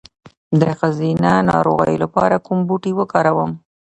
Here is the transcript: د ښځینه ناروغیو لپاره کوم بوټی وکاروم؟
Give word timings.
د 0.61 0.63
ښځینه 0.79 1.31
ناروغیو 1.49 2.01
لپاره 2.03 2.43
کوم 2.45 2.59
بوټی 2.67 2.91
وکاروم؟ 2.95 3.51